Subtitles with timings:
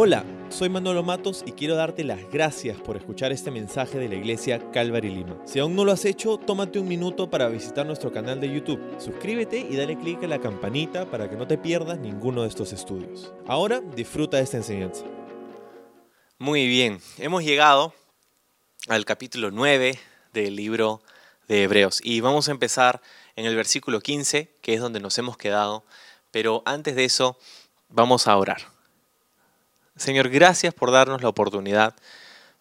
[0.00, 4.14] Hola, soy Manolo Matos y quiero darte las gracias por escuchar este mensaje de la
[4.14, 5.36] iglesia Calvary Lima.
[5.44, 8.80] Si aún no lo has hecho, tómate un minuto para visitar nuestro canal de YouTube.
[9.00, 12.72] Suscríbete y dale clic a la campanita para que no te pierdas ninguno de estos
[12.72, 13.32] estudios.
[13.48, 15.04] Ahora disfruta de esta enseñanza.
[16.38, 17.92] Muy bien, hemos llegado
[18.86, 19.98] al capítulo 9
[20.32, 21.02] del libro
[21.48, 23.02] de Hebreos y vamos a empezar
[23.34, 25.84] en el versículo 15, que es donde nos hemos quedado,
[26.30, 27.36] pero antes de eso
[27.88, 28.77] vamos a orar.
[29.98, 31.94] Señor, gracias por darnos la oportunidad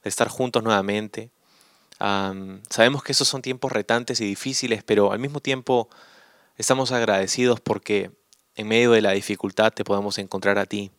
[0.03, 1.29] de estar juntos nuevamente.
[1.99, 5.87] sabemos que esos son tiempos retantes y difíciles, pero al mismo tiempo
[6.57, 8.11] estamos agradecidos porque
[8.55, 10.91] en medio de la dificultad te podemos encontrar a ti.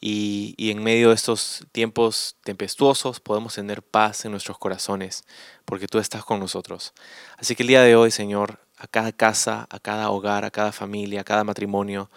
[0.00, 5.24] Y, y, en medio de estos tiempos tempestuosos podemos tener paz en nuestros corazones,
[5.64, 6.94] porque tú estás con nosotros.
[7.36, 10.70] Así que el día de hoy, Señor, a cada casa, a cada hogar, a cada
[10.70, 12.10] familia, a cada matrimonio,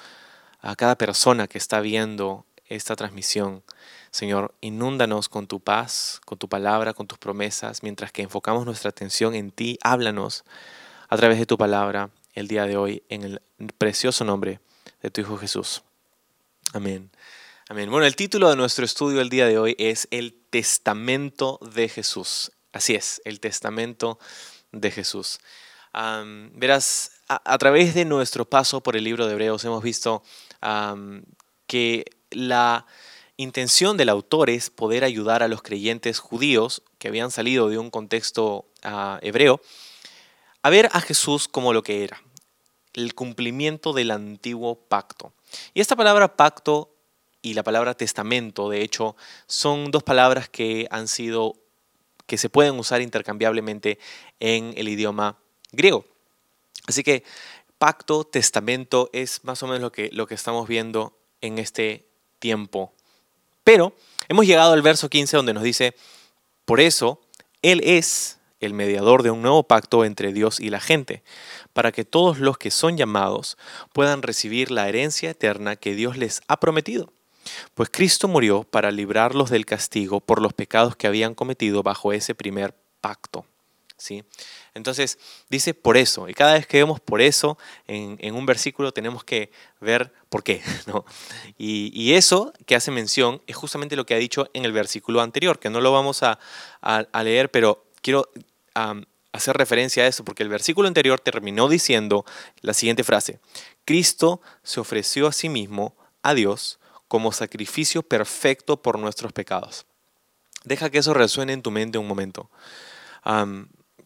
[0.62, 3.64] a cada persona que está viendo esta transmisión.
[4.12, 8.90] Señor, inúndanos con tu paz, con tu palabra, con tus promesas, mientras que enfocamos nuestra
[8.90, 9.78] atención en ti.
[9.84, 10.46] Háblanos
[11.10, 13.42] a través de tu palabra el día de hoy en el
[13.78, 14.62] precioso nombre
[15.02, 15.84] de tu Hijo Jesús.
[16.74, 17.12] Amén.
[17.68, 17.90] Amén.
[17.90, 22.52] Bueno, el título de nuestro estudio el día de hoy es El Testamento de Jesús.
[22.72, 24.18] Así es, el Testamento
[24.72, 25.40] de Jesús.
[25.94, 30.24] verás, a, través de nuestro paso por el libro de Hebreos hemos visto
[31.68, 32.86] que la
[33.38, 37.90] intención del autor es poder ayudar a los creyentes judíos que habían salido de un
[37.90, 39.62] contexto ah, hebreo
[40.64, 42.22] a ver a Jesús como lo que era,
[42.94, 45.34] el cumplimiento del antiguo pacto.
[45.74, 46.94] Y esta palabra pacto
[47.42, 49.16] y la palabra testamento, de hecho,
[49.48, 51.56] son dos palabras que han sido
[52.28, 53.98] que se pueden usar intercambiablemente
[54.40, 55.40] en el idioma
[55.72, 56.06] griego.
[56.88, 57.24] Así que
[57.78, 62.11] pacto, testamento es más o menos lo que, lo que estamos viendo en este
[62.42, 62.92] tiempo.
[63.64, 63.96] Pero
[64.28, 65.96] hemos llegado al verso 15 donde nos dice,
[66.66, 67.22] por eso
[67.62, 71.24] Él es el mediador de un nuevo pacto entre Dios y la gente,
[71.74, 73.58] para que todos los que son llamados
[73.94, 77.14] puedan recibir la herencia eterna que Dios les ha prometido.
[77.74, 82.36] Pues Cristo murió para librarlos del castigo por los pecados que habían cometido bajo ese
[82.36, 83.46] primer pacto.
[84.74, 85.20] Entonces
[85.50, 87.58] dice por eso, y cada vez que vemos por eso
[87.88, 90.62] en, un versículo tenemos que ver por qué.
[91.58, 95.60] Y, eso que hace mención es justamente lo que ha dicho en el versículo anterior,
[95.60, 96.40] que no lo vamos a,
[97.24, 98.30] leer, pero quiero
[99.32, 102.26] hacer referencia a eso, porque el versículo anterior terminó diciendo
[102.62, 103.40] la siguiente frase,
[103.86, 109.86] Cristo se ofreció a sí mismo, a Dios, como sacrificio perfecto por nuestros pecados.
[110.64, 112.50] Deja que eso resuene en tu mente un momento.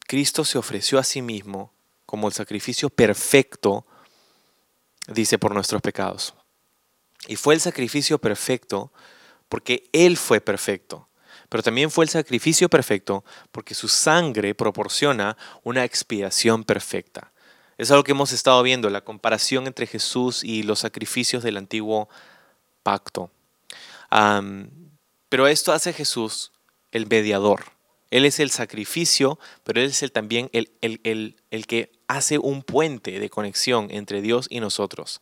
[0.08, 1.74] Cristo se ofreció a sí mismo
[2.06, 3.86] como el sacrificio perfecto,
[5.08, 6.34] dice, por nuestros pecados.
[7.28, 8.92] Y fue el sacrificio perfecto
[9.50, 11.08] porque Él fue perfecto.
[11.50, 17.32] Pero también fue el sacrificio perfecto porque su sangre proporciona una expiación perfecta.
[17.78, 22.10] Es algo que hemos estado viendo, la comparación entre Jesús y los sacrificios del antiguo
[22.84, 23.32] pacto.
[25.30, 26.52] pero esto hace Jesús
[26.92, 27.75] el mediador.
[28.16, 33.20] Él es el sacrificio, pero Él es el, también el, el, que hace un puente
[33.20, 35.20] de conexión entre Dios y nosotros.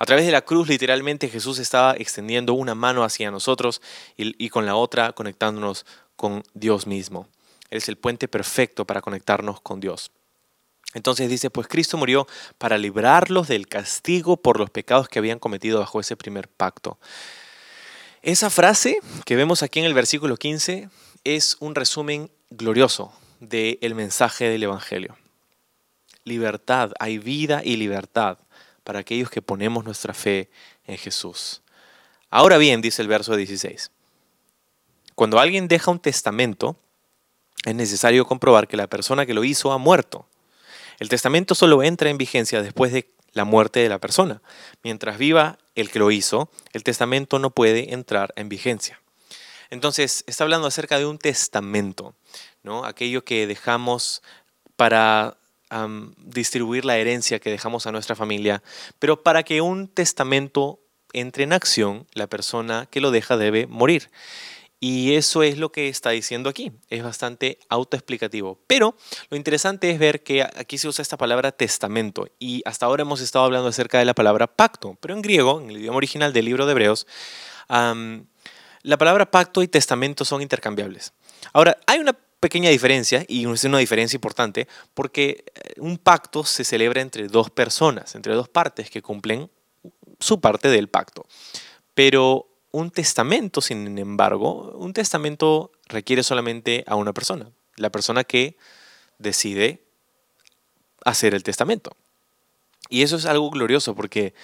[0.00, 3.80] A través de la cruz, literalmente, Jesús estaba extendiendo una mano hacia nosotros
[4.16, 5.86] y, y con la otra conectándonos
[6.16, 7.28] con Dios mismo.
[7.70, 10.10] Él es el puente perfecto para conectarnos con Dios.
[10.94, 12.26] Entonces dice, pues Cristo murió
[12.58, 16.98] para librarlos del castigo por los pecados que habían cometido bajo ese primer pacto.
[18.20, 20.88] Esa frase que vemos aquí en el versículo 15
[21.24, 25.16] es un resumen glorioso del mensaje del Evangelio.
[26.24, 28.38] Libertad, hay vida y libertad
[28.84, 30.50] para aquellos que ponemos nuestra fe
[30.86, 31.62] en Jesús.
[32.30, 33.90] Ahora bien, dice el verso 16,
[35.14, 36.76] cuando alguien deja un testamento,
[37.64, 40.26] es necesario comprobar que la persona que lo hizo ha muerto.
[40.98, 44.42] El testamento solo entra en vigencia después de la muerte de la persona.
[44.82, 49.01] Mientras viva el que lo hizo, el testamento no puede entrar en vigencia.
[49.72, 52.14] Entonces, está hablando acerca de un testamento,
[52.62, 52.84] ¿no?
[52.84, 54.22] Aquello que dejamos
[54.76, 55.38] para
[56.18, 58.62] distribuir la herencia que dejamos a nuestra familia,
[58.98, 60.78] pero para que un testamento
[61.14, 64.10] entre en acción, la persona que lo deja debe morir.
[64.78, 66.72] Y eso es lo que está diciendo aquí.
[66.90, 68.58] Es bastante autoexplicativo.
[68.66, 68.94] Pero
[69.30, 72.26] lo interesante es ver que aquí se usa esta palabra testamento.
[72.38, 74.98] Y hasta ahora hemos estado hablando acerca de la palabra pacto.
[75.00, 77.06] Pero en griego, en el idioma original del libro de Hebreos,
[78.82, 81.12] la palabra pacto y testamento son intercambiables.
[81.52, 86.64] Ahora, hay una pequeña diferencia, y es una diferencia importante, porque eh, un pacto se
[86.64, 89.48] celebra entre dos personas, entre dos partes que cumplen
[90.18, 91.24] su parte del pacto.
[91.94, 98.56] Pero un testamento, sin embargo, un testamento requiere solamente a una persona, la persona que
[99.18, 99.84] decide
[101.04, 101.96] hacer el testamento.
[102.88, 104.34] Y eso es algo glorioso porque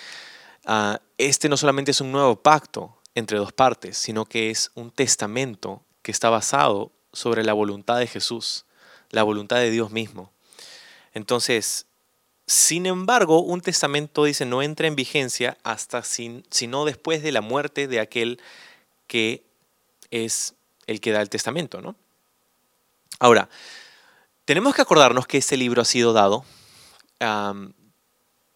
[0.67, 4.91] ah, este no solamente es un nuevo pacto entre dos partes, sino que es un
[4.91, 8.65] testamento que está basado sobre la voluntad de Jesús,
[9.11, 10.33] la voluntad de Dios mismo.
[11.13, 11.87] Entonces,
[12.47, 17.41] sin embargo, un testamento dice no entra en vigencia hasta sin, sino después de la
[17.41, 18.41] muerte de aquel
[19.07, 19.45] que
[20.11, 20.55] es
[20.87, 21.97] el que da el testamento, ¿no?
[23.19, 23.51] Ahora,
[24.45, 26.45] tenemos que acordarnos que este libro ha sido dado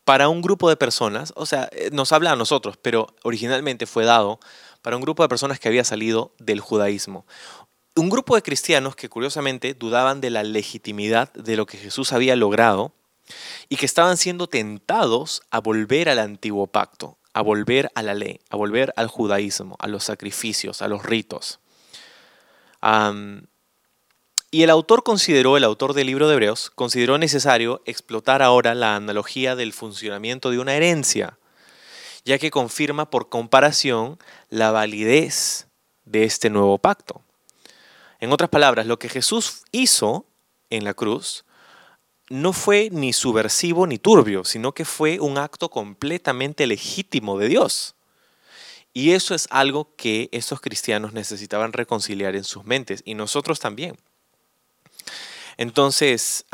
[0.04, 4.04] para un grupo de personas, o sea, eh, nos habla a nosotros, pero originalmente fue
[4.04, 4.40] dado
[4.82, 7.24] para un grupo de personas que había salido del judaísmo.
[7.94, 12.36] Un grupo de cristianos que curiosamente dudaban de la legitimidad de lo que Jesús había
[12.36, 12.92] logrado
[13.68, 18.40] y que estaban siendo tentados a volver al antiguo pacto, a volver a la ley,
[18.50, 21.60] a volver al judaísmo, a los sacrificios, a los ritos.
[24.54, 28.96] Y el autor consideró, el autor del libro de Hebreos, consideró necesario explotar ahora la
[28.96, 31.38] analogía del funcionamiento de una herencia,
[32.26, 34.18] ya que confirma por comparación
[34.50, 35.68] la validez
[36.04, 37.22] de este nuevo pacto.
[38.20, 40.26] En otras palabras, lo que Jesús hizo
[40.68, 41.46] en la cruz
[42.28, 47.94] no fue ni subversivo ni turbio, sino que fue un acto completamente legítimo de Dios.
[48.92, 53.96] Y eso es algo que esos cristianos necesitaban reconciliar en sus mentes y nosotros también.
[55.56, 56.44] Entonces,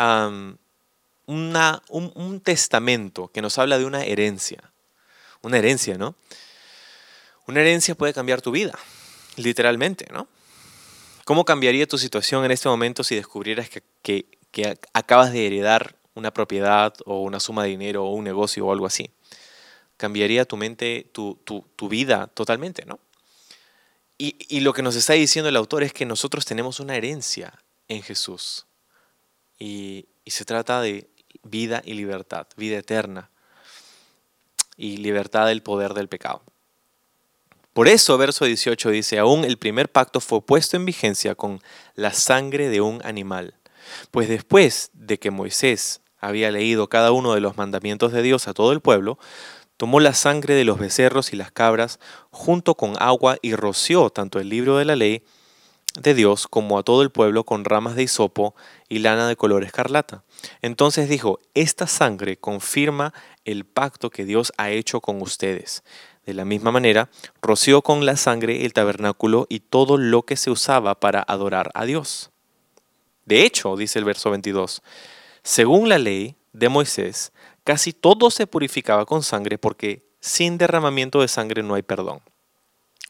[1.27, 4.73] un, testamento que nos habla de una herencia,
[5.43, 6.15] una herencia, ¿no?
[7.47, 8.79] Una herencia puede cambiar tu vida,
[9.37, 10.29] literalmente, ¿no?
[11.25, 14.27] ¿Cómo cambiaría tu situación en este momento si descubrieras que
[14.93, 18.87] acabas de heredar una propiedad o una suma de dinero o un negocio o algo
[18.87, 19.11] así.
[19.97, 22.99] Cambiaría tu mente, tu, vida totalmente, ¿no?
[24.19, 27.55] Y, lo que nos está diciendo el autor es que nosotros tenemos una herencia
[27.87, 28.67] en Jesús.
[29.59, 31.09] Y, se trata de
[31.43, 33.31] vida y libertad, vida eterna
[34.77, 36.43] y libertad del poder del pecado.
[37.73, 41.63] Por eso, verso 18 dice, aún el primer pacto fue puesto en vigencia con
[41.95, 43.55] la sangre de un animal.
[44.11, 48.55] Pues después de que Moisés había leído cada uno de los mandamientos de Dios a
[48.55, 49.19] todo el pueblo,
[49.79, 52.01] tomó la sangre de los becerros y las cabras
[52.31, 55.25] junto con agua y roció tanto el libro de la ley
[56.03, 58.55] de Dios como a todo el pueblo con ramas de hisopo
[58.89, 60.25] y lana de color escarlata.
[60.63, 63.13] Entonces dijo, esta sangre confirma
[63.45, 65.83] el pacto que Dios ha hecho con ustedes.
[66.25, 67.09] De la misma manera,
[67.41, 71.85] roció con la sangre el tabernáculo y todo lo que se usaba para adorar a
[71.85, 72.31] Dios.
[73.25, 74.83] De hecho, dice el verso 22,
[75.43, 77.33] según la ley de Moisés,
[77.65, 82.21] casi todo se purificaba con sangre porque sin derramamiento de sangre no hay perdón.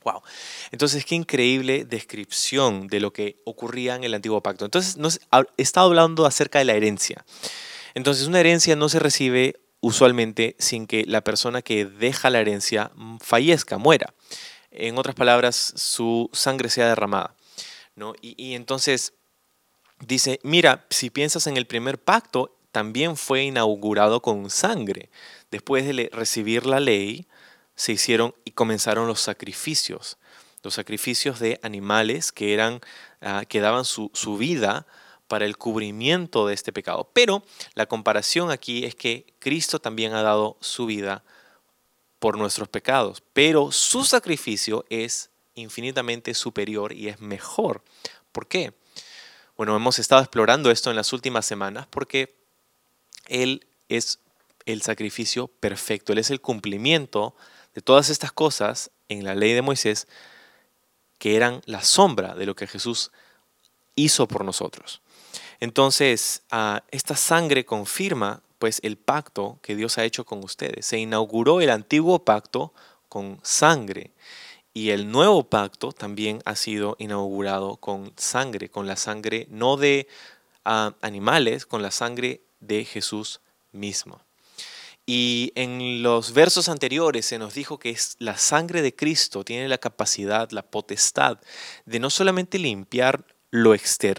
[0.04, 0.22] Wow.
[0.70, 4.64] Entonces, qué increíble descripción de lo que ocurría en el antiguo pacto.
[4.64, 5.20] Entonces, nos,
[5.56, 7.24] estado hablando acerca de la herencia.
[7.94, 12.92] Entonces, una herencia no se recibe usualmente sin que la persona que deja la herencia
[13.20, 14.14] fallezca, muera.
[14.70, 17.34] En otras palabras, su sangre sea derramada.
[17.96, 18.14] ¿no?
[18.20, 19.14] Y entonces,
[20.00, 25.10] dice, mira, si piensas en el primer pacto, también fue inaugurado con sangre.
[25.50, 27.26] Después de recibir la ley,
[27.78, 30.18] se hicieron y comenzaron los sacrificios,
[30.64, 32.80] los sacrificios de animales que, eran,
[33.20, 34.84] ah, que daban su, su vida
[35.28, 37.08] para el cubrimiento de este pecado.
[37.12, 37.44] Pero
[37.74, 41.22] la comparación aquí es que Cristo también ha dado su vida
[42.18, 47.84] por nuestros pecados, pero su sacrificio es infinitamente superior y es mejor.
[48.32, 48.72] ¿Por qué?
[49.56, 52.34] Bueno, hemos estado explorando esto en las últimas semanas porque
[53.26, 54.18] Él es
[54.66, 57.36] el sacrificio perfecto, Él es el cumplimiento
[57.78, 60.08] de todas estas cosas en la ley de Moisés
[61.18, 63.12] que eran la sombra de lo que Jesús
[63.94, 65.00] hizo por nosotros.
[65.60, 70.86] Entonces, ah, esta sangre confirma pues el pacto que Dios ha hecho con ustedes.
[70.86, 72.72] Se inauguró el antiguo pacto
[73.08, 74.10] con sangre
[74.74, 80.08] y el nuevo pacto también ha sido inaugurado con sangre, con la sangre no de
[80.64, 84.20] ah, animales, con la sangre de Jesús mismo.
[85.10, 89.66] Y en los versos anteriores se nos dijo que es la sangre de Cristo tiene
[89.66, 91.38] la capacidad, la potestad
[91.86, 93.74] de no solamente limpiar lo,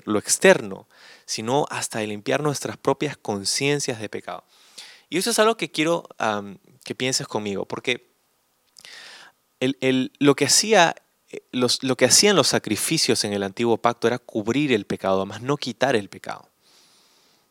[0.05, 0.88] lo externo,
[1.27, 4.43] sino hasta de limpiar nuestras propias conciencias de pecado.
[5.12, 6.10] Y eso es algo que quiero
[6.84, 8.10] que pienses conmigo, porque
[9.60, 10.96] lo, que hacía,
[11.29, 15.43] eh, lo que hacían los sacrificios en el antiguo pacto era cubrir el pecado, más
[15.43, 16.50] no quitar el pecado.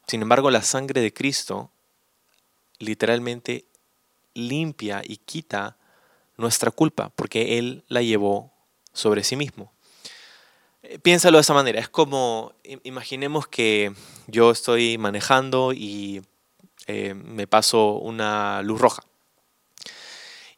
[0.09, 1.71] Sin embargo, la sangre de Cristo
[2.79, 3.67] literalmente
[4.35, 5.77] limpia y quita
[6.37, 8.53] nuestra culpa, porque Él la llevó
[8.93, 9.73] sobre sí mismo.
[10.83, 12.55] Eh, piénsalo de esa manera, es como,
[12.85, 13.93] imaginemos que
[14.27, 16.23] yo estoy manejando y
[16.87, 19.03] eh, me paso una luz roja.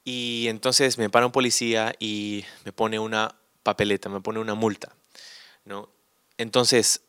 [0.05, 4.95] Y entonces me para un policía y me pone una papeleta, me pone una multa.
[5.65, 5.89] ¿no?
[6.39, 7.03] Entonces,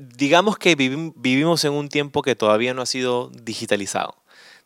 [0.00, 4.16] digamos que vivimos en un tiempo que todavía no ha sido digitalizado.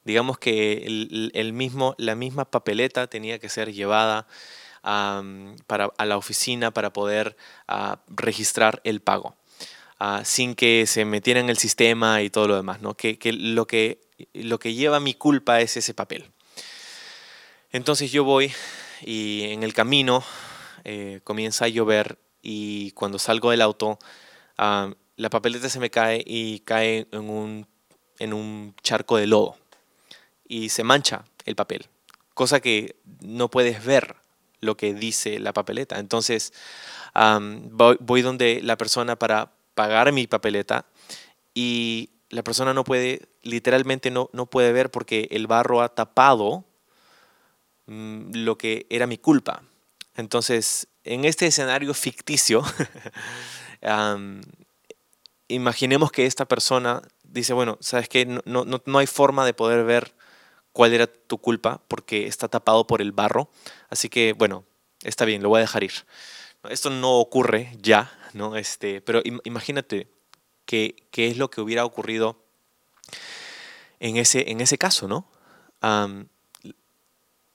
[0.04, 0.84] Digamos que
[1.32, 4.26] el, mismo, la misma papeleta tenía que ser llevada
[4.82, 7.36] para, a la oficina para poder
[7.66, 9.34] ah, registrar el pago.
[9.98, 12.94] Ah, sin que se metiera en el sistema y todo lo demás, ¿no?
[12.94, 14.00] Que, lo que
[14.32, 16.30] lo que lleva mi culpa es ese papel.
[17.72, 18.52] Entonces yo voy
[19.02, 20.22] y en el camino
[20.84, 23.98] eh, comienza a llover y cuando salgo del auto
[25.16, 27.66] la papeleta se me cae y cae en un,
[28.18, 29.56] en un charco de lodo
[30.46, 31.86] y se mancha el papel,
[32.34, 34.16] cosa que no puedes ver
[34.60, 35.98] lo que dice la papeleta.
[35.98, 36.52] Entonces
[37.70, 40.86] voy, donde la persona para pagar mi papeleta
[41.54, 46.64] y la persona no puede, literalmente no, no puede ver porque el barro ha tapado
[47.86, 49.62] mm, lo que era mi culpa.
[50.16, 52.62] Entonces, en este escenario ficticio,
[55.48, 59.84] imaginemos que esta persona dice, bueno, sabes que no, no, no hay forma de poder
[59.84, 60.14] ver
[60.72, 63.48] cuál era tu culpa porque está tapado por el barro.
[63.88, 64.64] Así que, bueno,
[65.02, 65.92] está bien, lo voy a dejar ir.
[66.68, 68.56] Esto no ocurre ya, ¿no?
[68.56, 70.08] Este, pero imagínate
[70.64, 72.42] qué, qué es lo que hubiera ocurrido
[74.00, 75.28] en ese, en ese caso, ¿no?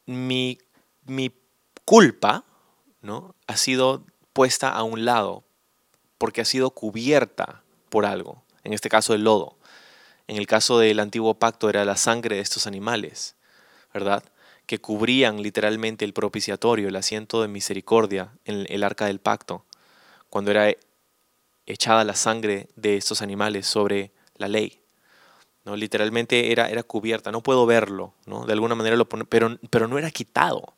[0.05, 0.59] mi,
[1.05, 1.31] mi
[1.83, 2.45] culpa,
[3.01, 3.35] ¿no?
[3.47, 5.43] Ha sido puesta a un lado
[6.19, 9.57] porque ha sido cubierta por algo, en este caso el lodo.
[10.27, 13.35] En el caso del antiguo pacto era la sangre de estos animales,
[13.93, 14.23] ¿verdad?
[14.67, 19.65] Que cubrían literalmente el propiciatorio, el asiento de misericordia en el arca del pacto,
[20.29, 20.71] cuando era
[21.65, 24.79] echada la sangre de estos animales sobre la ley.
[25.65, 25.75] ¿no?
[25.75, 28.45] Literalmente era, era cubierta, no puedo verlo, ¿no?
[28.45, 30.75] de alguna manera lo pone, pero, pero no era quitado.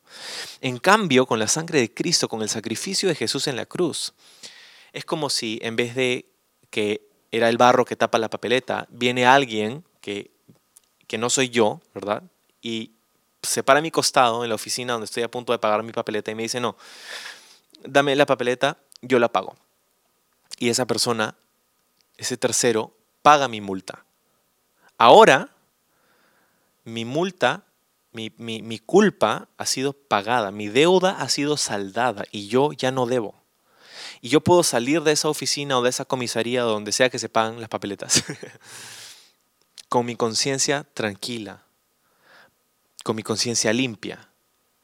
[0.60, 4.14] En cambio, con la sangre de Cristo, con el sacrificio de Jesús en la cruz,
[4.92, 6.31] es como si en vez de
[6.72, 10.30] que era el barro que tapa la papeleta, viene alguien que,
[11.06, 12.22] que no soy yo, ¿verdad?
[12.62, 12.92] Y
[13.42, 15.92] se para a mi costado en la oficina donde estoy a punto de pagar mi
[15.92, 16.76] papeleta y me dice, no,
[17.84, 19.54] dame la papeleta, yo la pago.
[20.58, 21.34] Y esa persona,
[22.16, 24.06] ese tercero, paga mi multa.
[24.96, 25.50] Ahora,
[26.84, 27.64] mi multa,
[28.12, 32.92] mi, mi, mi culpa ha sido pagada, mi deuda ha sido saldada y yo ya
[32.92, 33.41] no debo
[34.20, 37.28] y yo puedo salir de esa oficina o de esa comisaría donde sea que se
[37.28, 38.24] pagan las papeletas
[39.88, 41.62] con mi conciencia tranquila,
[43.04, 44.28] con mi conciencia limpia.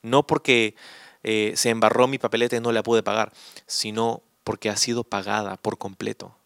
[0.02, 0.76] No porque
[1.22, 3.32] eh, se embarró mi papeleta y no la pude pagar,
[3.66, 6.36] sino porque ha sido pagada por completo.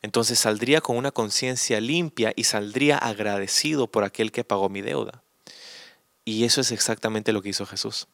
[0.00, 5.22] Entonces saldría con una conciencia limpia y saldría agradecido por aquel que pagó mi deuda.
[6.24, 8.06] Y eso es exactamente lo que hizo Jesús.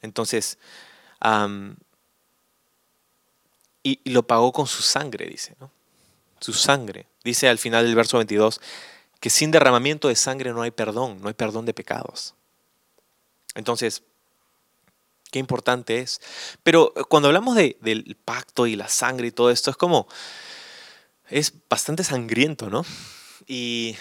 [0.00, 0.58] Entonces,
[3.82, 5.70] y, lo pagó con su sangre, dice, ¿no?
[6.40, 7.06] Su sangre.
[7.24, 8.60] Dice al final del verso 22
[9.20, 12.34] que sin derramamiento de sangre no hay perdón, no hay perdón de pecados.
[13.54, 14.02] Entonces,
[15.30, 16.20] qué importante es.
[16.62, 20.06] Pero cuando hablamos del pacto y la sangre y todo esto, es como,
[21.28, 22.84] es bastante sangriento, ¿no?
[23.46, 23.96] Y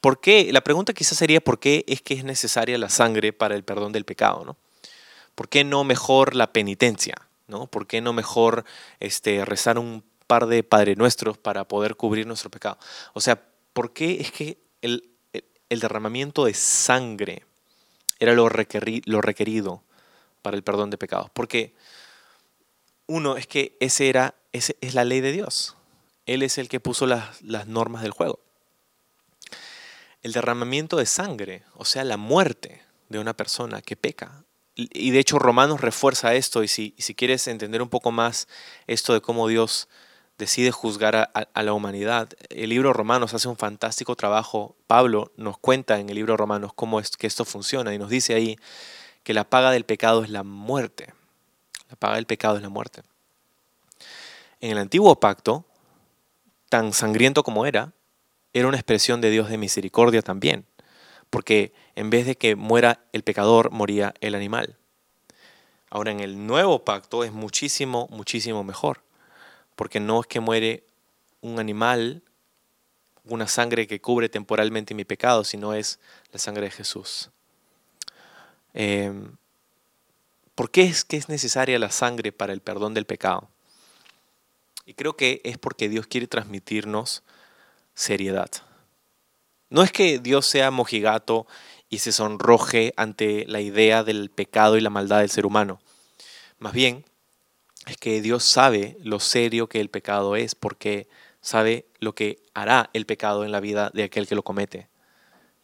[0.00, 0.52] ¿por qué?
[0.52, 3.92] La pregunta quizás sería, ¿por qué es que es necesaria la sangre para el perdón
[3.92, 4.56] del pecado, ¿no?
[5.34, 7.14] ¿Por qué no mejor la penitencia?
[7.46, 7.66] ¿No?
[7.66, 8.64] ¿Por qué no mejor
[9.00, 12.78] este, rezar un par de Padre Nuestros para poder cubrir nuestro pecado?
[13.12, 15.08] O sea, ¿por qué es que el,
[15.68, 17.46] derramamiento de sangre
[18.18, 19.82] era lo, lo requerido
[20.42, 21.30] para el perdón de pecados?
[21.30, 21.74] Porque
[23.06, 25.76] uno es que ese era, ese es la ley de Dios.
[26.26, 28.38] Él es el que puso las, las normas del juego.
[30.22, 35.18] El derramamiento de sangre, o sea, la muerte de una persona que peca, y de
[35.18, 38.48] hecho Romanos refuerza esto y si, quieres entender un poco más
[38.86, 39.88] esto de cómo Dios
[40.38, 44.74] decide juzgar a, la humanidad, el libro Romanos hace un fantástico trabajo.
[44.86, 48.34] Pablo nos cuenta en el libro Romanos cómo es que esto funciona y nos dice
[48.34, 48.56] ahí
[49.22, 51.12] que la paga del pecado es la muerte.
[51.90, 53.02] La paga del pecado es la muerte.
[54.60, 55.64] En el antiguo pacto,
[56.70, 57.92] tan sangriento como era,
[58.54, 60.66] era una expresión de Dios de misericordia también
[61.32, 64.76] porque en vez de que muera el pecador, moría el animal.
[65.88, 69.00] Ahora en el nuevo pacto es muchísimo, muchísimo mejor,
[69.74, 70.84] porque no es que muere
[71.40, 72.22] un animal
[73.24, 75.98] una sangre que cubre temporalmente mi pecado, sino es
[76.32, 77.30] la sangre de Jesús.
[78.74, 79.36] Em,
[80.54, 83.48] ¿Por qué es que es necesaria la sangre para el perdón del pecado?
[84.84, 87.22] Y creo que es porque Dios quiere transmitirnos
[87.94, 88.50] seriedad.
[89.72, 91.46] No es que Dios sea mojigato
[91.88, 95.80] y se sonroje ante la idea del pecado y la maldad del ser humano.
[96.58, 97.06] Más bien,
[97.86, 101.08] es que Dios sabe lo serio que el pecado es, porque
[101.40, 104.90] sabe lo que hará el pecado en la vida de aquel que lo comete.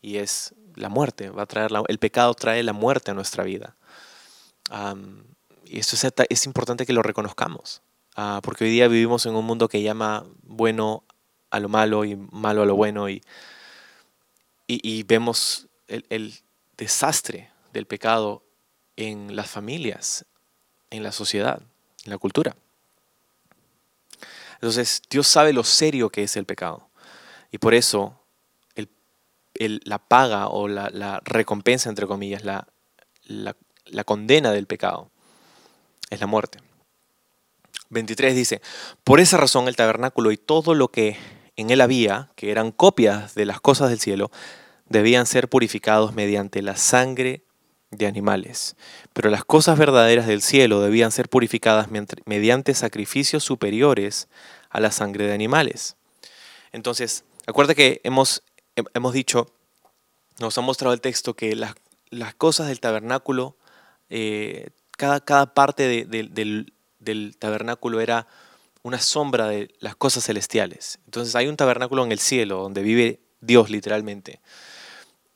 [0.00, 3.76] Y es la muerte, va a traer el pecado trae la muerte a nuestra vida.
[5.66, 5.96] y eso
[6.30, 7.82] es, importante que lo reconozcamos,
[8.16, 11.04] ah, porque hoy día vivimos en un mundo que llama bueno
[11.50, 13.22] a lo malo y malo a lo bueno y,
[14.70, 16.34] y, vemos el,
[16.76, 18.44] desastre del pecado
[18.96, 20.26] en las familias,
[20.90, 21.60] en la sociedad,
[22.04, 22.54] en la cultura.
[24.54, 26.88] Entonces, Dios sabe lo serio que es el pecado.
[27.50, 28.20] Y por eso,
[29.54, 32.66] la paga o la, recompensa, entre comillas, la,
[33.24, 35.10] la condena del pecado,
[36.10, 36.58] es la muerte.
[37.90, 38.60] 23 dice,
[39.02, 41.16] por esa razón el tabernáculo y todo lo que
[41.58, 44.30] en él había, que eran copias de las cosas del cielo,
[44.88, 47.42] debían ser purificados mediante la sangre
[47.90, 48.76] de animales.
[49.12, 51.88] Pero las cosas verdaderas del cielo debían ser purificadas
[52.26, 54.28] mediante sacrificios superiores
[54.70, 55.96] a la sangre de animales.
[56.70, 58.44] Entonces, acuérdate que hemos,
[58.94, 59.52] hemos dicho,
[60.38, 61.74] nos ha mostrado el texto que las,
[62.10, 63.56] las cosas del tabernáculo,
[64.10, 68.28] eh, cada, cada, parte del, del tabernáculo era
[68.88, 70.98] una sombra de las cosas celestiales.
[71.04, 74.40] Entonces hay un tabernáculo en el cielo donde vive Dios literalmente.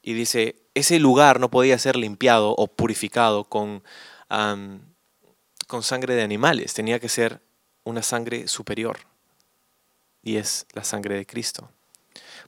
[0.02, 3.84] Y dice, ese lugar no podía ser limpiado o purificado con,
[5.68, 7.40] con sangre de animales, tenía que ser
[7.84, 8.98] una sangre superior.
[10.22, 11.70] Y es la sangre de Cristo.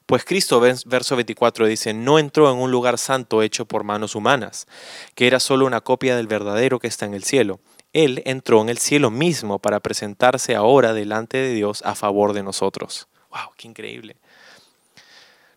[0.06, 4.66] Pues Cristo, verso 24, dice, no entró en un lugar santo hecho por manos humanas,
[5.14, 7.60] que era solo una copia del verdadero que está en el cielo.
[7.94, 12.42] Él entró en el cielo mismo para presentarse ahora delante de Dios a favor de
[12.42, 13.06] nosotros.
[13.30, 13.52] ¡Wow!
[13.56, 14.16] ¡Qué increíble!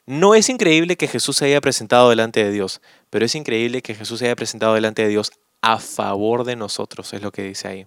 [0.06, 3.96] No es increíble que Jesús se haya presentado delante de Dios, pero es increíble que
[3.96, 7.68] Jesús se haya presentado delante de Dios a favor de nosotros, es lo que dice
[7.68, 7.86] ahí.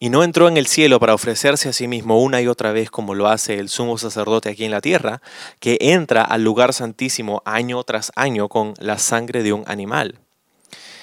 [0.00, 2.90] Y no entró en el cielo para ofrecerse a sí mismo una y otra vez
[2.90, 5.22] como lo hace el sumo sacerdote aquí en la tierra,
[5.60, 10.18] que entra al lugar santísimo año tras año con la sangre de un animal.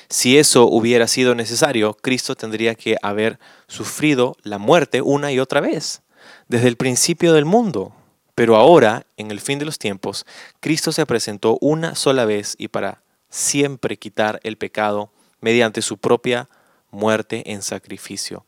[0.09, 5.61] Si eso hubiera sido necesario, Cristo tendría que haber sufrido la muerte una y otra
[5.61, 6.01] vez,
[6.47, 7.93] desde el principio del mundo,
[8.33, 10.25] pero ahora, en el fin de los tiempos,
[10.61, 16.49] Cristo se presentó una sola vez y para siempre quitar el pecado mediante su propia
[16.89, 18.45] muerte en sacrificio.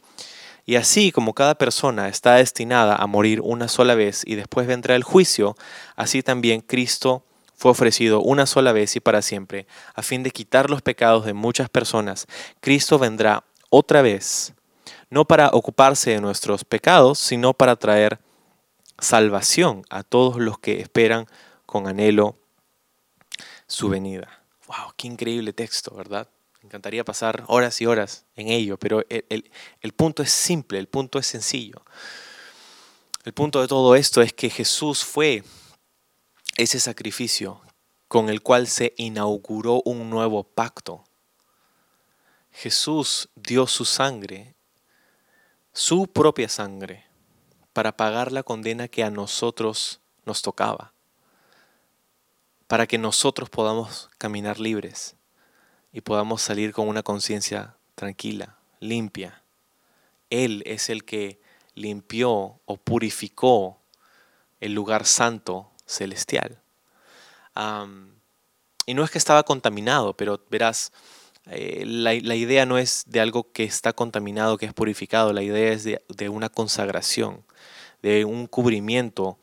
[0.66, 4.96] Y así como cada persona está destinada a morir una sola vez y después vendrá
[4.96, 5.56] el juicio,
[5.96, 7.24] así también Cristo
[7.62, 11.36] fue ofrecido una sola vez y para siempre, a fin de quitar los pecados de
[11.36, 12.26] muchas personas.
[12.60, 14.56] Cristo vendrá otra vez,
[15.12, 18.18] no para ocuparse de nuestros pecados, sino para traer
[18.98, 21.28] salvación a todos los que esperan
[21.68, 22.36] con anhelo
[23.68, 24.42] su venida.
[24.66, 24.94] ¡Wow!
[24.98, 26.28] ¡Qué increíble texto, ¿verdad?
[26.64, 30.88] Me encantaría pasar horas y horas en ello, pero el, el punto es simple, el
[30.88, 31.84] punto es sencillo.
[33.24, 35.44] El punto de todo esto es que Jesús fue
[36.58, 37.62] ese sacrificio
[38.08, 41.06] con el cual se inauguró un nuevo pacto.
[42.52, 44.54] Jesús dio su sangre,
[45.72, 47.06] su propia sangre,
[47.72, 50.94] para pagar la condena que a nosotros nos tocaba,
[52.68, 55.16] para que nosotros podamos caminar libres
[55.94, 59.42] y podamos salir con una conciencia tranquila, limpia.
[60.30, 61.42] Él es el que
[61.76, 63.80] limpió o purificó
[64.60, 66.60] el lugar santo celestial.
[68.86, 70.92] y no es que estaba contaminado, pero verás,
[71.48, 75.72] eh, la, idea no es de algo que está contaminado, que es purificado, la idea
[75.72, 77.44] es de, de una consagración
[78.02, 79.38] de un cubrimiento,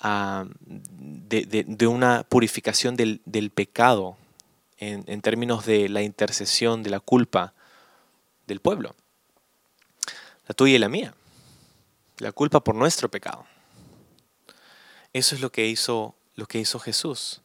[0.00, 4.16] ah, de, una purificación del, pecado
[4.78, 7.54] en, en, términos de la intercesión de la culpa
[8.46, 8.94] del pueblo.
[10.48, 11.14] La tuya y la mía.
[12.18, 13.46] La culpa por nuestro pecado.
[15.12, 17.42] Eso es lo que hizo, lo que hizo Jesús.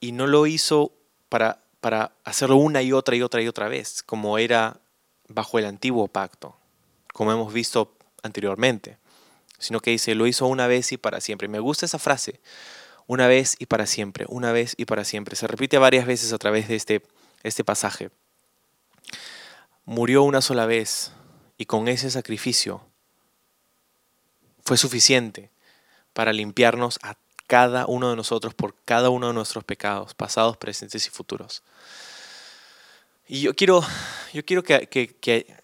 [0.00, 0.92] Y no lo hizo
[1.28, 4.80] para, para hacerlo una y otra y otra y otra vez, como era
[5.28, 6.56] bajo el antiguo pacto,
[7.12, 8.98] como hemos visto anteriormente
[9.58, 11.48] sino que dice, lo hizo una vez y para siempre.
[11.48, 12.40] Me gusta esa frase,
[13.06, 15.36] una vez y para siempre, una vez y para siempre.
[15.36, 17.02] Se repite varias veces a través de este,
[17.42, 18.10] este pasaje.
[19.84, 21.12] Murió una sola vez
[21.56, 22.82] y con ese sacrificio
[24.64, 25.50] fue suficiente
[26.18, 27.14] para limpiarnos a
[27.46, 31.62] cada uno de nosotros por cada uno de nuestros pecados, pasados, presentes y futuros.
[33.28, 33.84] Y yo quiero,
[34.32, 35.56] yo quiero que,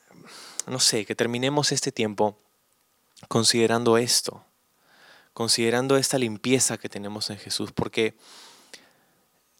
[0.69, 2.39] no sé, que terminemos este tiempo
[3.27, 4.45] considerando esto,
[5.33, 8.17] considerando esta limpieza que tenemos en Jesús, porque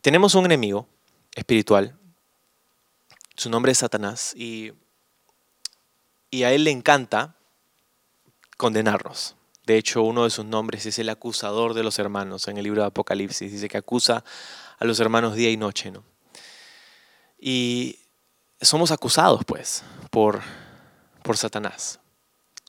[0.01, 0.87] tenemos un enemigo
[1.35, 1.99] espiritual,
[3.35, 4.71] su nombre es Satanás, y,
[6.31, 7.35] y a él le encanta
[8.57, 9.35] condenarnos.
[9.67, 12.83] De hecho, uno de sus nombres es el acusador de los hermanos en el libro
[12.83, 13.51] de Apocalipsis.
[13.51, 14.25] Dice que acusa
[14.79, 15.91] a los hermanos día y noche.
[15.91, 16.05] ¿no?
[17.39, 17.99] Y
[18.61, 20.43] somos acusados, pues, por,
[21.23, 22.01] por Satanás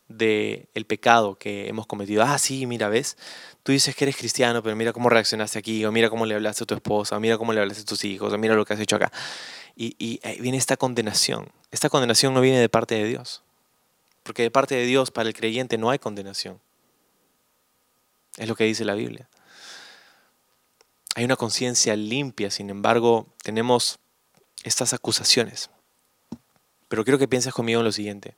[0.08, 2.24] de el pecado que hemos cometido.
[2.24, 3.18] Ah, sí, mira, ves,
[3.64, 6.64] tú dices que eres cristiano, pero mira cómo reaccionaste aquí, o mira cómo le hablaste
[6.64, 8.74] a tu esposa, o mira cómo le hablaste a tus hijos, o mira lo que
[8.74, 9.12] has hecho acá.
[9.76, 11.52] Y, y viene esta condenación.
[11.72, 13.44] Esta condenación no viene de parte de Dios,
[14.24, 16.60] porque de parte de Dios para el creyente no hay condenación.
[18.38, 19.30] Es lo que dice la Biblia.
[21.16, 24.00] Hay una conciencia limpia, sin embargo, tenemos
[24.64, 25.70] estas acusaciones.
[26.90, 28.36] Pero quiero que pienses conmigo en lo siguiente.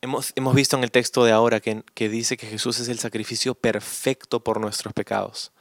[0.00, 2.98] Hemos, hemos visto en el texto de ahora que, que dice que Jesús es el
[2.98, 5.52] sacrificio perfecto por nuestros pecados.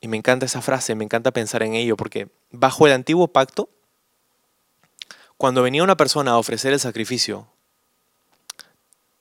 [0.00, 3.70] Y me encanta esa frase, me encanta pensar en ello, porque bajo el antiguo pacto,
[5.36, 7.51] cuando venía una persona a ofrecer el sacrificio,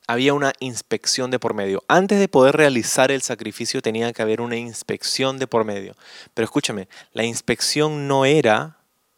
[0.08, 1.84] había una inspección de por medio.
[1.88, 5.96] Antes de poder realizar el sacrificio tenía que haber una inspección de por medio.
[6.34, 8.78] Pero escúchame, la inspección no era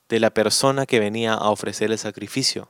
[0.10, 2.70] de la persona que venía a ofrecer el sacrificio.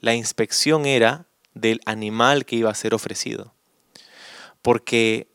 [0.00, 3.54] La inspección era del animal que iba a ser ofrecido.
[4.62, 5.28] Porque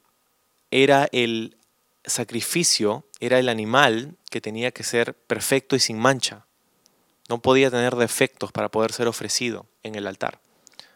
[0.72, 1.58] era el
[2.06, 6.46] sacrificio, era el animal que tenía que ser perfecto y sin mancha.
[7.30, 10.40] No podía tener defectos para poder ser ofrecido en el altar.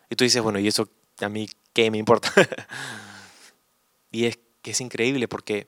[0.09, 2.31] Y tú dices, bueno, ¿y eso a mí qué me importa?
[4.11, 5.67] y es que es increíble porque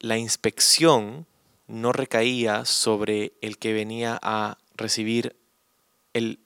[0.00, 1.26] la inspección
[1.66, 5.36] no recaía sobre el que venía a recibir
[6.12, 6.40] el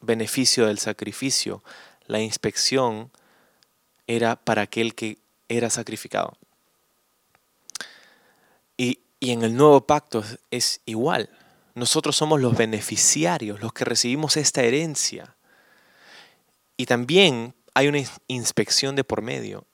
[0.00, 1.62] beneficio del sacrificio.
[2.06, 3.10] La inspección
[4.06, 5.18] era para aquel que
[5.48, 6.36] era sacrificado.
[8.76, 11.30] Y, y, en el nuevo pacto es igual.
[11.74, 15.34] Nosotros somos los beneficiarios, los que recibimos esta herencia.
[16.78, 19.66] Y también hay una inspección de por medio,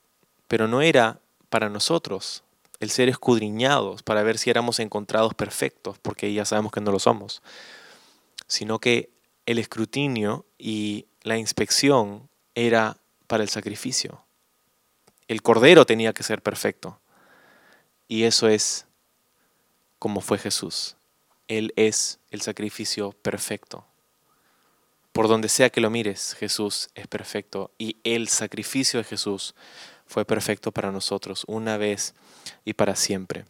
[0.49, 2.43] pero no era para nosotros
[2.81, 6.99] el ser escudriñados para ver si éramos encontrados perfectos, porque ya sabemos que no lo
[6.99, 7.43] somos,
[8.49, 9.11] sino que
[9.47, 14.25] el escrutinio y la inspección era para el sacrificio.
[15.29, 17.01] El cordero tenía que ser perfecto.
[18.09, 18.87] Y eso es
[19.99, 20.97] como fue Jesús.
[21.49, 23.87] Él es el sacrificio perfecto.
[25.15, 29.55] Por donde sea que lo mires, Jesús es perfecto y el sacrificio de Jesús
[30.07, 32.15] fue perfecto para nosotros una vez
[32.65, 33.45] y para siempre.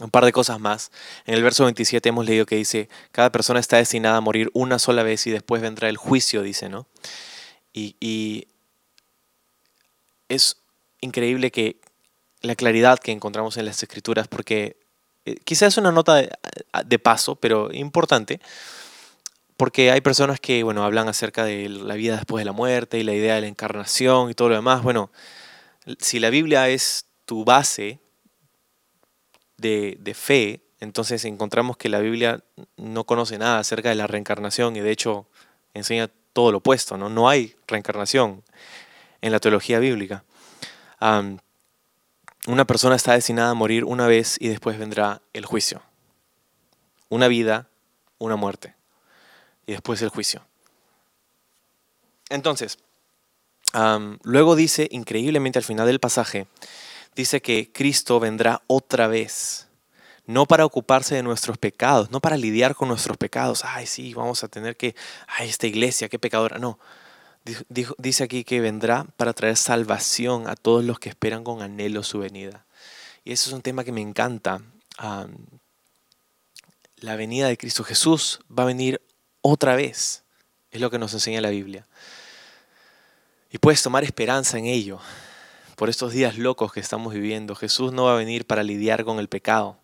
[0.00, 0.90] Un par de cosas más.
[1.26, 4.78] En el verso 27 hemos leído que dice, cada persona está destinada a morir una
[4.78, 6.86] sola vez y después vendrá el juicio, dice, ¿no?
[7.74, 8.48] Y, y
[10.30, 10.56] es
[11.02, 11.82] increíble que
[12.40, 14.78] la claridad que encontramos en las escrituras, porque
[15.26, 16.32] eh, quizás es una nota de,
[16.86, 18.40] de paso, pero importante
[19.56, 23.04] porque hay personas que, bueno, hablan acerca de la vida después de la muerte y
[23.04, 24.82] la idea de la encarnación y todo lo demás.
[24.82, 25.10] Bueno,
[25.98, 28.00] si la Biblia es tu base
[29.56, 32.42] de, fe, entonces encontramos que la Biblia
[32.76, 35.26] no conoce nada acerca de la reencarnación y de hecho
[35.74, 37.08] enseña todo lo opuesto, ¿no?
[37.08, 38.42] No hay reencarnación
[39.20, 40.24] en la teología bíblica.
[42.48, 45.82] una persona está destinada a morir una vez y después vendrá el juicio.
[47.08, 47.68] Una vida,
[48.18, 48.74] una muerte
[49.72, 50.46] después el juicio.
[52.30, 52.78] Entonces,
[54.22, 56.46] luego dice, increíblemente al final del pasaje,
[57.14, 59.68] dice que Cristo vendrá otra vez,
[60.24, 63.64] no para ocuparse de nuestros pecados, no para lidiar con nuestros pecados.
[63.64, 64.94] Ay, sí, vamos a tener que,
[65.26, 66.58] ay, esta iglesia, qué pecadora.
[66.58, 66.78] No,
[67.98, 72.20] dice aquí que vendrá para traer salvación a todos los que esperan con anhelo su
[72.20, 72.64] venida.
[73.24, 74.62] Y eso es un tema que me encanta.
[76.96, 79.00] la venida de Cristo Jesús va a venir
[79.42, 80.24] otra vez.
[80.70, 81.86] Es lo que nos enseña la Biblia.
[83.50, 84.98] Y puedes tomar esperanza en ello.
[85.76, 89.18] Por estos días locos que estamos viviendo, Jesús no va a venir para lidiar con
[89.18, 89.78] el pecado,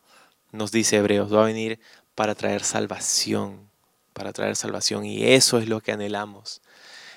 [0.53, 1.81] nos dice Hebreos, va a venir
[2.15, 3.69] para traer salvación,
[4.13, 5.05] para traer salvación.
[5.05, 6.63] Y eso es lo que anhelamos,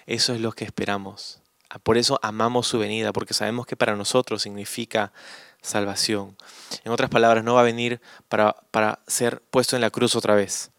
[0.06, 1.42] eso es lo que esperamos.
[1.84, 5.14] Por eso amamos su venida, porque sabemos que para nosotros significa
[5.62, 6.36] salvación.
[6.84, 10.36] En otras palabras, no va a venir para, para ser puesto en la cruz otra
[10.36, 10.72] vez,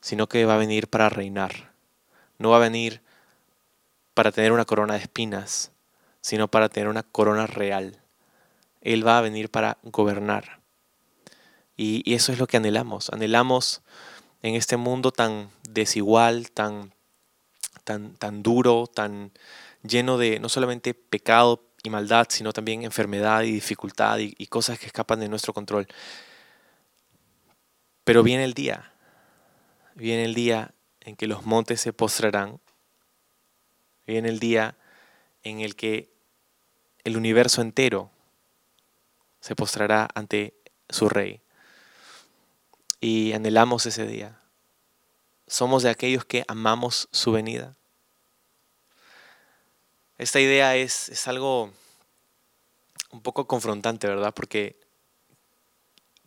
[0.00, 1.72] sino que va a venir para reinar.
[2.38, 3.02] No va a venir
[4.14, 5.72] para tener una corona de espinas,
[6.20, 8.00] sino para tener una corona real.
[8.80, 10.60] Él va a venir para gobernar.
[11.76, 13.10] Y, eso es lo que anhelamos.
[13.10, 13.82] Anhelamos
[14.42, 16.92] en este mundo tan desigual, tan,
[17.84, 19.32] tan, tan duro, tan
[19.82, 24.78] lleno de no solamente pecado y maldad, sino también enfermedad y dificultad y, y cosas
[24.78, 25.86] que escapan de nuestro control.
[28.04, 28.89] Pero viene el día,
[30.00, 32.58] viene el día en que los montes se postrarán,
[34.06, 34.76] viene el día
[35.42, 36.10] en el que
[37.04, 38.10] el universo entero
[39.40, 40.54] se postrará ante
[40.88, 41.40] su rey.
[43.00, 44.40] Y anhelamos ese día.
[45.46, 47.76] Somos de aquellos que amamos su venida.
[50.16, 51.72] Esta idea es, es algo
[53.10, 54.32] un poco confrontante, ¿verdad?
[54.34, 54.78] Porque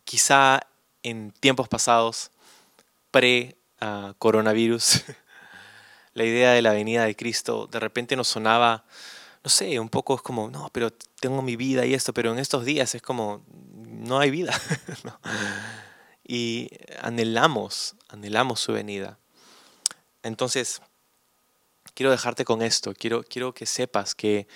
[0.04, 0.60] quizá
[1.02, 2.30] en tiempos pasados,
[3.78, 5.02] pre-coronavirus,
[6.14, 8.84] la idea de la venida de Cristo de repente nos sonaba,
[9.42, 12.38] no sé, un poco es como, no, pero tengo mi vida y esto, pero en
[12.38, 13.44] estos días es como,
[13.84, 14.58] no hay vida.
[16.26, 16.70] Y
[17.02, 19.18] anhelamos, anhelamos su venida.
[20.22, 20.80] Entonces,
[21.92, 24.48] quiero dejarte con esto, quiero, quiero que sepas que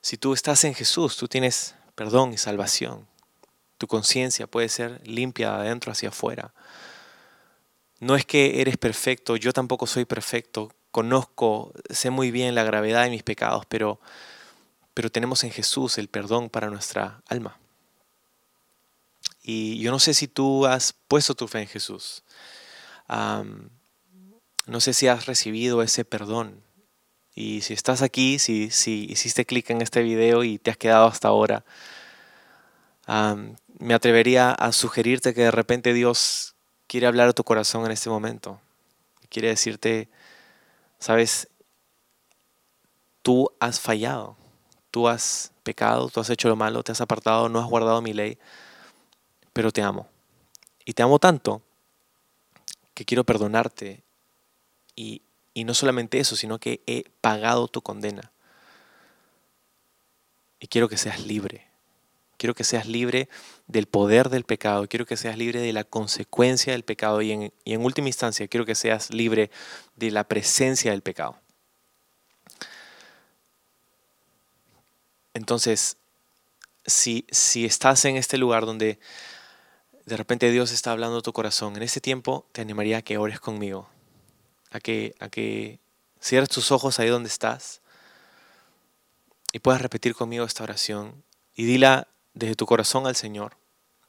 [0.00, 3.06] si tú estás en Jesús, tú tienes perdón y salvación.
[3.78, 6.54] Tu conciencia puede ser limpia de adentro hacia afuera.
[8.00, 13.04] No es que eres perfecto, yo tampoco soy perfecto, conozco, sé muy bien la gravedad
[13.04, 14.00] de mis pecados, pero,
[14.94, 17.58] pero tenemos en Jesús el perdón para nuestra alma.
[19.42, 22.22] Y yo no sé si tú has puesto tu fe en Jesús.
[23.08, 26.62] no sé si has recibido ese perdón.
[27.34, 31.06] Y si estás aquí, si, si hiciste clic en este video y te has quedado
[31.06, 31.64] hasta ahora,
[33.78, 36.53] me atrevería a sugerirte que de repente Dios
[36.86, 38.60] quiere hablar a tu corazón en este momento.
[39.28, 40.08] Quiere decirte,
[41.04, 41.48] Sabes,
[43.20, 44.38] tú has fallado,
[44.90, 48.14] tú has pecado, tú has hecho lo malo, te has apartado, no has guardado mi
[48.14, 48.38] ley,
[49.52, 50.08] pero te amo.
[50.86, 51.60] Y te amo tanto
[52.94, 54.02] que quiero perdonarte.
[54.96, 55.20] Y,
[55.52, 58.32] y no solamente eso, sino que he pagado tu condena.
[60.58, 61.68] Y quiero que seas libre.
[62.36, 63.28] Quiero que seas libre
[63.66, 64.86] del poder del pecado.
[64.88, 67.22] Quiero que seas libre de la consecuencia del pecado.
[67.22, 67.32] Y
[67.64, 69.50] en, última instancia, quiero que seas libre
[69.96, 71.38] de la presencia del pecado.
[75.34, 75.96] Entonces,
[76.86, 78.98] si, si estás en este lugar donde
[80.04, 83.18] de repente Dios está hablando a tu corazón, en ese tiempo te animaría a que
[83.18, 83.88] ores conmigo,
[84.70, 85.80] a que, a que
[86.20, 87.80] cierres tus ojos ahí donde estás
[89.52, 91.22] y puedas repetir conmigo esta oración
[91.54, 93.56] y dila desde tu corazón al Señor,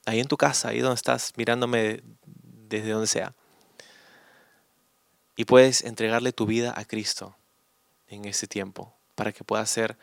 [0.05, 3.33] ahí en tu casa, ahí donde estás mirándome desde donde sea.
[5.35, 7.35] Y puedes entregarle tu vida a Cristo
[8.07, 9.97] en ese tiempo para que puedas ser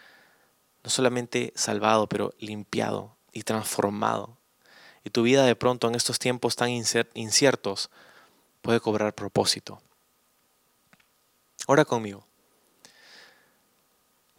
[0.83, 4.37] no solamente salvado, pero limpiado y transformado.
[5.05, 7.91] Y tu vida de pronto en estos tiempos tan inciertos
[8.61, 9.81] puede cobrar propósito.
[11.67, 12.27] Ora conmigo.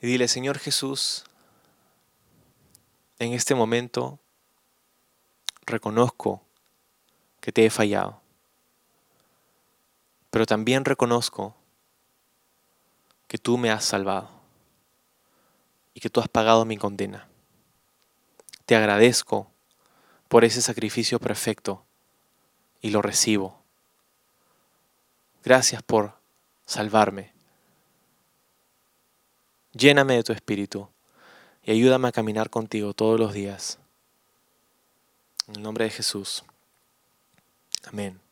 [0.01, 1.25] Y dile, Señor Jesús,
[3.19, 4.19] en este momento
[5.65, 6.41] reconozco
[7.39, 8.21] que te he fallado,
[10.29, 11.55] pero también reconozco
[13.27, 14.29] que tú me has salvado
[15.93, 17.27] y que tú has pagado mi condena.
[18.65, 19.51] Te agradezco
[20.27, 21.85] por ese sacrificio perfecto
[22.81, 23.61] y lo recibo.
[25.43, 26.17] Gracias por
[26.65, 27.33] salvarme.
[29.73, 30.92] Lléname de tu espíritu
[31.63, 33.79] y ayúdame a caminar contigo todos los días.
[35.47, 36.43] En el nombre de Jesús.
[37.85, 38.22] Amén.